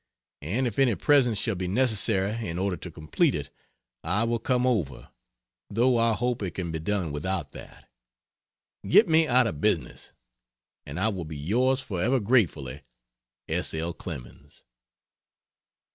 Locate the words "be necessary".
1.53-2.47